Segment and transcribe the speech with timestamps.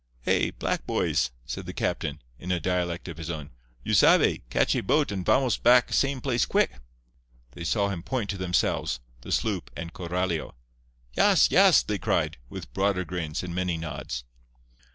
[0.23, 0.49] "Hey!
[0.49, 3.51] black boys!" said the captain, in a dialect of his own;
[3.83, 6.71] "you sabe, catchy boat and vamos back same place quick."
[7.51, 10.55] They saw him point to themselves, the sloop and Coralio.
[11.13, 14.23] "Yas, yas!" they cried, with broader grins and many nods.